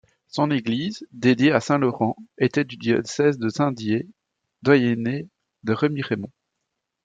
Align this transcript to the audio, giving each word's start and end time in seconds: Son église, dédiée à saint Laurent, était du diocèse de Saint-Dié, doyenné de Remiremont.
Son 0.27 0.49
église, 0.49 1.05
dédiée 1.11 1.51
à 1.51 1.59
saint 1.59 1.77
Laurent, 1.77 2.15
était 2.39 2.63
du 2.63 2.75
diocèse 2.75 3.37
de 3.37 3.49
Saint-Dié, 3.49 4.07
doyenné 4.63 5.27
de 5.63 5.73
Remiremont. 5.73 6.31